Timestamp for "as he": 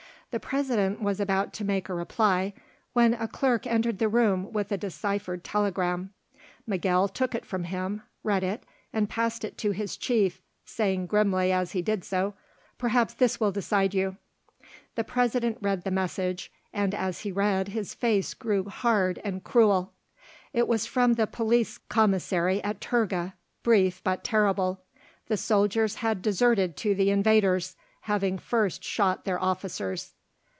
11.51-11.81, 16.95-17.31